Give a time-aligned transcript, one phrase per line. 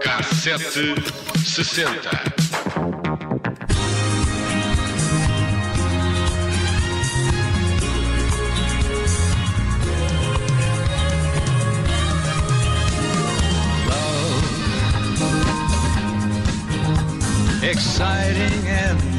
[0.00, 0.94] Cassete
[1.44, 2.28] sessenta.
[17.60, 19.17] exciting and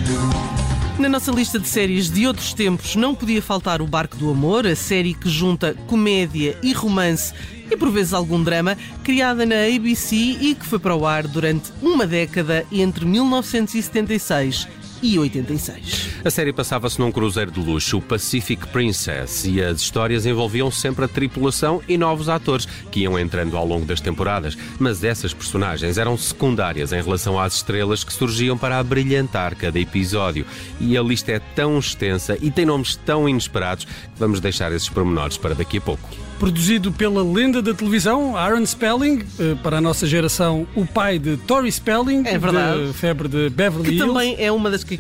[0.99, 4.67] Na nossa lista de séries de outros tempos não podia faltar O Barco do Amor,
[4.67, 7.33] a série que junta comédia e romance
[7.71, 11.71] e por vezes algum drama, criada na ABC e que foi para o ar durante
[11.81, 14.67] uma década entre 1976
[15.01, 16.19] e 86.
[16.23, 21.05] A série passava-se num cruzeiro de luxo, o Pacific Princess, e as histórias envolviam sempre
[21.05, 24.57] a tripulação e novos atores que iam entrando ao longo das temporadas.
[24.77, 30.45] Mas essas personagens eram secundárias em relação às estrelas que surgiam para abrilhantar cada episódio.
[30.79, 34.89] E a lista é tão extensa e tem nomes tão inesperados que vamos deixar esses
[34.89, 36.28] pormenores para daqui a pouco.
[36.39, 41.35] Produzido pela lenda da televisão, Aaron Spelling, eh, para a nossa geração, o pai de
[41.35, 42.87] Tori Spelling, É verdade.
[42.87, 44.07] de Febre de Beverly Que Hills.
[44.07, 44.97] também é uma das que,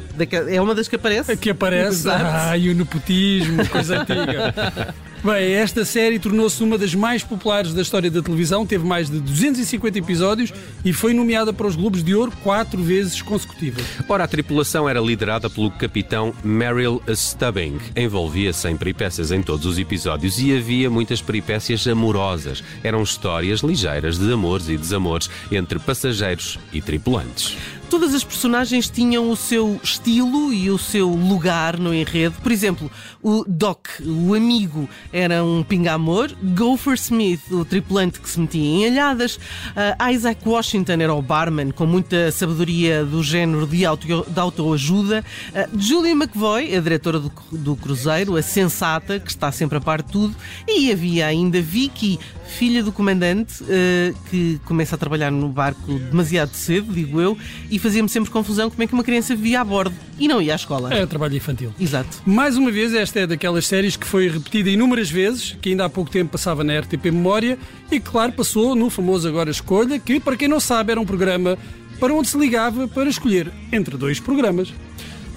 [0.49, 1.37] é uma das que aparece.
[1.37, 1.99] Que aparece.
[2.01, 2.25] Exato.
[2.25, 4.93] Ah, e o nepotismo, coisa antiga.
[5.21, 9.19] Bem, esta série tornou-se uma das mais populares da história da televisão, teve mais de
[9.19, 10.53] 250 episódios
[10.85, 13.83] e foi nomeada para os Globos de Ouro quatro vezes consecutivas.
[14.07, 17.79] Ora, a tripulação era liderada pelo capitão Merrill Stubbing.
[17.97, 22.63] Envolvia-se em peripécias em todos os episódios e havia muitas peripécias amorosas.
[22.81, 27.57] Eram histórias ligeiras de amores e desamores entre passageiros e tripulantes.
[27.89, 32.35] Todas as personagens tinham o seu estilo e o seu lugar no enredo.
[32.39, 36.31] Por exemplo, o Doc, o amigo, era um pinga-amor.
[36.55, 39.39] Gopher Smith, o tripulante que se metia em alhadas.
[39.75, 45.25] Ah, Isaac Washington era o barman, com muita sabedoria do género de, auto, de autoajuda.
[45.55, 50.03] Ah, Julia McVoy, a diretora do, do cruzeiro, a sensata, que está sempre a par
[50.03, 50.35] de tudo.
[50.67, 56.53] E havia ainda Vicky, filha do comandante, ah, que começa a trabalhar no barco demasiado
[56.53, 57.35] cedo, digo eu,
[57.69, 60.53] e fazia-me sempre confusão como é que uma criança vivia a bordo e não ia
[60.53, 60.93] à escola.
[60.93, 61.73] É trabalho infantil.
[61.79, 62.21] Exato.
[62.25, 65.89] Mais uma vez, esta é daquelas séries que foi repetida inúmeras vezes, que ainda há
[65.89, 67.57] pouco tempo passava na RTP Memória
[67.91, 71.57] e, claro, passou no famoso Agora Escolha, que, para quem não sabe, era um programa
[71.99, 74.73] para onde se ligava para escolher entre dois programas.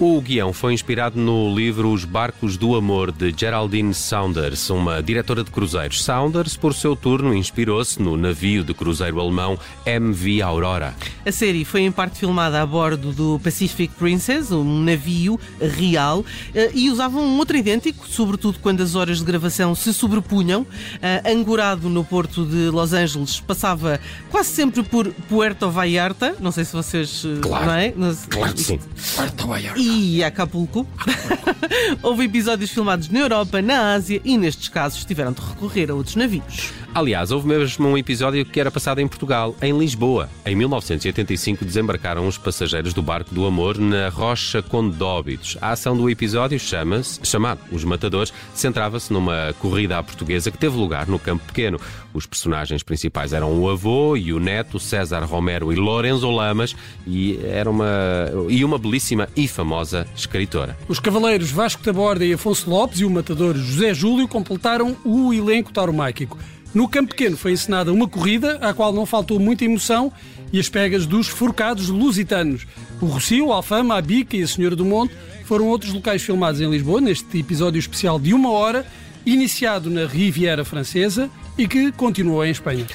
[0.00, 5.44] O guião foi inspirado no livro Os Barcos do Amor de Geraldine Saunders, uma diretora
[5.44, 6.02] de cruzeiros.
[6.02, 10.92] Saunders, por seu turno, inspirou-se no navio de cruzeiro alemão MV Aurora.
[11.24, 16.72] A série foi em parte filmada a bordo do Pacific Princess, um navio real, eh,
[16.74, 20.66] e usavam um outro idêntico, sobretudo quando as horas de gravação se sobrepunham.
[21.00, 26.64] Eh, Ancorado no porto de Los Angeles, passava quase sempre por Puerto Vallarta, não sei
[26.64, 27.22] se vocês.
[27.24, 27.66] eh, Claro.
[27.66, 27.94] Não é?
[28.28, 28.80] Claro que sim.
[29.84, 30.86] E Acapulco.
[32.02, 36.14] Houve episódios filmados na Europa, na Ásia e, nestes casos, tiveram de recorrer a outros
[36.14, 36.72] navios.
[36.94, 40.28] Aliás, houve mesmo um episódio que era passado em Portugal, em Lisboa.
[40.44, 45.56] Em 1985 desembarcaram os passageiros do barco do amor na Rocha Condóbitos.
[45.60, 50.76] A ação do episódio chama-se, chamado Os Matadores, centrava-se numa corrida à portuguesa que teve
[50.76, 51.80] lugar no Campo Pequeno.
[52.12, 56.76] Os personagens principais eram o avô e o neto, César Romero e Lorenzo Lamas,
[57.06, 57.86] e era uma
[58.50, 59.71] e uma belíssima e famosa
[60.16, 60.76] escritora.
[60.88, 65.72] Os cavaleiros Vasco Taborda e Afonso Lopes e o matador José Júlio completaram o elenco
[65.72, 66.38] tauromáquico.
[66.74, 70.12] No Campo Pequeno foi encenada uma corrida à qual não faltou muita emoção
[70.52, 72.66] e as pegas dos forcados lusitanos.
[73.00, 76.60] O Rocio, a Alfama, a Bica e a Senhora do Monte foram outros locais filmados
[76.60, 78.86] em Lisboa neste episódio especial de uma hora,
[79.26, 82.86] iniciado na Riviera Francesa e que continuou em Espanha.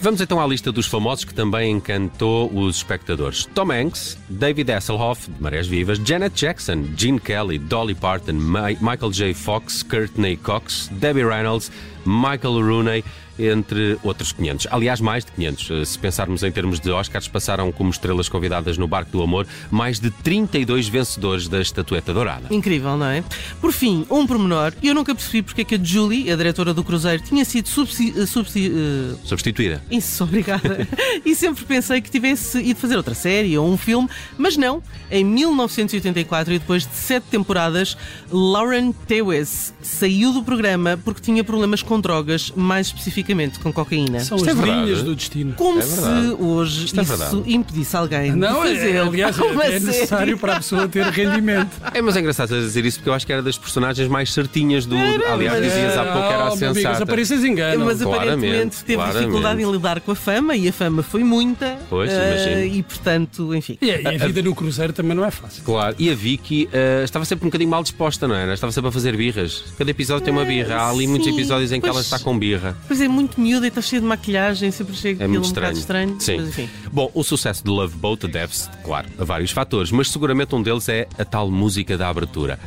[0.00, 3.46] Vamos então à lista dos famosos que também encantou os espectadores.
[3.54, 9.10] Tom Hanks, David Hasselhoff, de Marés Vivas, Janet Jackson, Gene Kelly, Dolly Parton, Mi- Michael
[9.10, 9.34] J.
[9.34, 11.72] Fox, Courtney Cox, Debbie Reynolds,
[12.04, 13.04] Michael Rooney,
[13.38, 14.68] entre outros 500.
[14.70, 15.70] Aliás, mais de 500.
[15.70, 19.46] Eh, Se pensarmos em termos de Oscars, passaram como estrelas convidadas no Barco do Amor
[19.70, 22.46] mais de 32 vencedores da Estatueta Dourada.
[22.50, 23.22] Incrível, não é?
[23.60, 24.72] Por fim, um pormenor.
[24.82, 28.14] Eu nunca percebi porque é que a Julie, a diretora do Cruzeiro, tinha sido subsi...
[28.16, 29.82] eh, subsi eh, Substituída.
[29.90, 30.88] Isso, obrigada.
[31.24, 34.82] e sempre pensei que tivesse ido fazer outra série ou um filme, mas não.
[35.10, 37.96] Em 1984, e depois de sete temporadas,
[38.30, 44.20] Lauren Tewes saiu do programa porque tinha problemas com drogas, mais especificamente medicamento com cocaína.
[44.20, 45.52] São Isto as é linhas do destino.
[45.54, 46.00] Como É se
[46.38, 47.52] hoje Isto é isso verdade.
[47.52, 51.04] impedisse alguém Não, de é, fazer aliás, uma é, é necessário para a pessoa ter
[51.06, 51.70] rendimento.
[51.92, 54.86] É, mas é engraçado dizer isso porque eu acho que era das personagens mais certinhas
[54.86, 54.96] do.
[54.96, 57.02] aliás, mas- dizias há pouco que era a Oh, meu amigo, as sensata.
[57.02, 57.84] aparências enganam.
[57.86, 59.20] Mas Claramente, aparentemente teve claramente.
[59.26, 61.76] dificuldade em lidar com a fama e a fama foi muita.
[61.90, 62.28] Pois, eh,
[62.60, 62.74] imagino.
[62.76, 63.78] E portanto, enfim.
[63.80, 65.62] E a, e a vida no cruzeiro também não é fácil.
[65.64, 68.54] Claro, e a Vicky eh, estava sempre um bocadinho mal disposta, não era?
[68.54, 69.64] Estava sempre a fazer birras.
[69.76, 70.76] Cada episódio tem uma birra.
[70.76, 72.76] Há ali muitos sim, episódios em que ela pois- está com birra.
[72.86, 75.76] Pois é, muito miúda e está cheia de maquilhagem, sempre chega É muito um bocado
[75.78, 76.16] estranho.
[76.16, 76.20] estranho.
[76.20, 76.36] Sim.
[76.46, 76.70] Mas enfim.
[76.92, 80.88] Bom, o sucesso de Love Boat deve-se, claro, a vários fatores, mas seguramente um deles
[80.88, 82.58] é a tal música da abertura.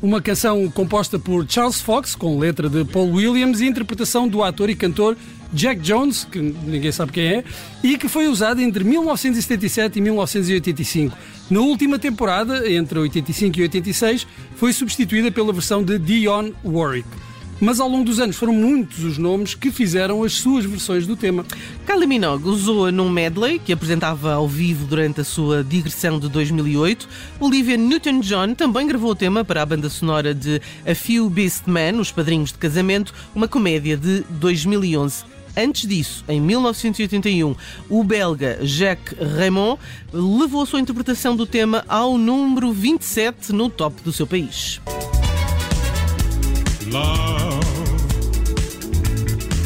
[0.00, 4.70] Uma canção composta por Charles Fox, com letra de Paul Williams e interpretação do ator
[4.70, 5.16] e cantor
[5.52, 7.44] Jack Jones, que ninguém sabe quem é,
[7.82, 11.16] e que foi usada entre 1977 e 1985.
[11.50, 14.26] Na última temporada, entre 85 e 86,
[14.56, 17.08] foi substituída pela versão de Dionne Warwick.
[17.60, 21.16] Mas ao longo dos anos foram muitos os nomes que fizeram as suas versões do
[21.16, 21.44] tema.
[21.84, 27.08] Kylie Minogue usou-a num medley que apresentava ao vivo durante a sua digressão de 2008.
[27.40, 31.98] Olivia Newton-John também gravou o tema para a banda sonora de A Few Beast Men,
[31.98, 35.24] Os Padrinhos de Casamento, uma comédia de 2011.
[35.56, 37.56] Antes disso, em 1981,
[37.88, 39.80] o belga Jacques Raymond
[40.12, 44.80] levou a sua interpretação do tema ao número 27 no top do seu país.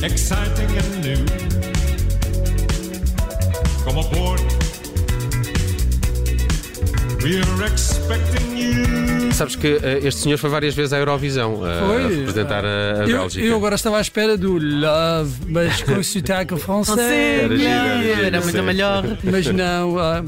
[0.03, 1.25] Exciting and new.
[3.85, 4.41] Come aboard,
[7.23, 9.33] we're expecting you.
[9.33, 12.05] Sabes que eh, este senhor foi várias vezes à Eurovisão Foi?
[12.05, 13.45] a representar a, a Eu, Bélgica.
[13.47, 16.99] eu agora estava à espera do Love, mas com sotaque francês.
[16.99, 18.45] Era, era era sim.
[18.45, 19.05] muito melhor.
[19.25, 20.23] Mas não, ah,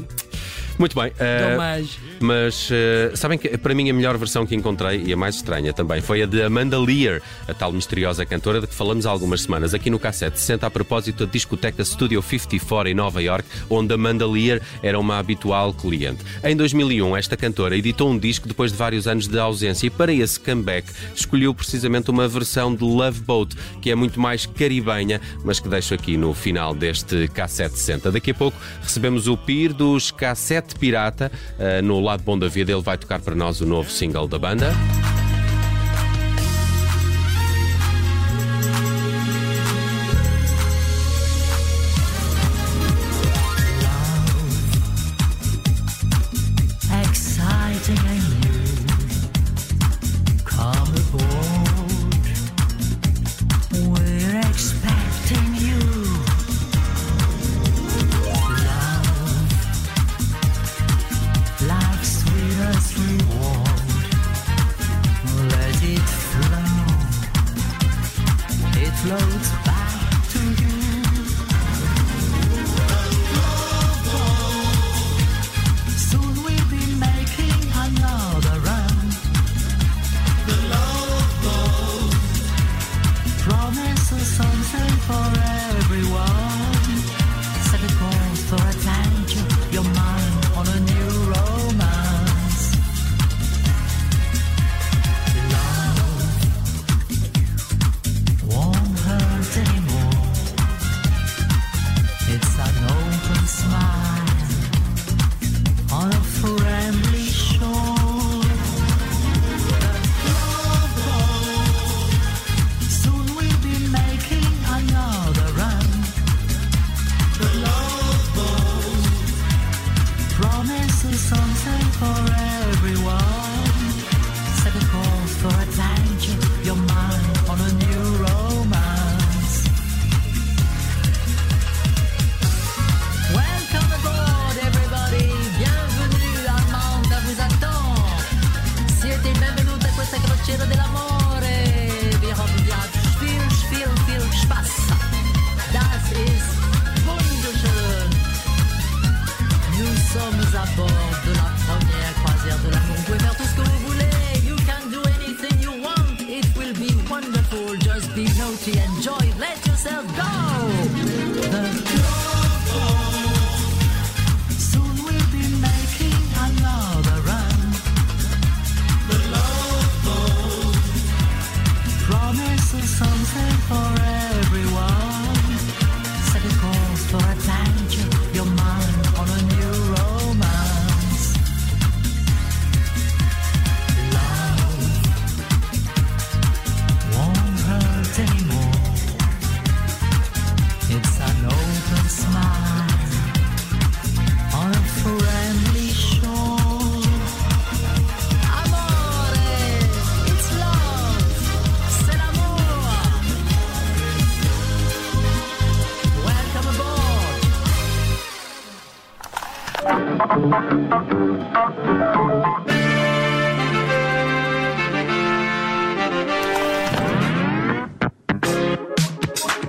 [0.77, 1.11] Muito bem.
[1.51, 1.99] Dommage.
[2.19, 5.73] Mas eh, sabem que para mim a melhor versão que encontrei e a mais estranha
[5.73, 9.41] também foi a de Amanda Lear, a tal misteriosa cantora de que falamos há algumas
[9.41, 13.93] semanas aqui no Cassete 60 a propósito da discoteca Studio 54 em Nova York, onde
[13.93, 16.23] Amanda Lear era uma habitual cliente.
[16.43, 20.11] Em 2001, esta cantora editou um disco depois de vários anos de ausência e para
[20.13, 25.59] esse comeback escolheu precisamente uma versão de Love Boat, que é muito mais caribenha, mas
[25.59, 28.11] que deixo aqui no final deste Cassete 60.
[28.11, 32.71] Daqui a pouco recebemos o PIR dos Cassete Pirata eh, no lado bom da vida.
[32.71, 34.73] Ele vai tocar para nós o novo single da banda.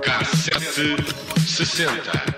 [0.01, 0.95] Cassete
[1.45, 2.36] 60.